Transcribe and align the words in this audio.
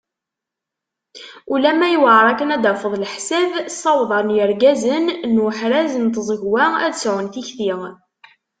Ulama 1.53 1.87
yewɛer 1.93 2.25
akken 2.31 2.53
ad 2.55 2.61
tafeḍ 2.65 2.93
leḥsab, 2.97 3.51
ssawaḍen 3.69 4.33
yirgazen 4.35 5.05
n 5.31 5.35
uḥraz 5.47 5.93
n 6.03 6.05
tẓegwa 6.13 6.65
ad 6.85 6.93
sɛun 6.97 7.27
tikti. 7.33 7.71